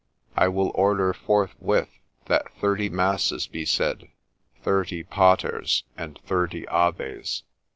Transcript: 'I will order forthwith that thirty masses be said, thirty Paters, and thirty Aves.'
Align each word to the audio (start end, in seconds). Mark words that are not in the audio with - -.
'I 0.35 0.47
will 0.47 0.71
order 0.73 1.13
forthwith 1.13 1.89
that 2.25 2.51
thirty 2.55 2.89
masses 2.89 3.45
be 3.45 3.65
said, 3.65 4.07
thirty 4.63 5.03
Paters, 5.03 5.83
and 5.95 6.19
thirty 6.25 6.65
Aves.' 6.71 7.43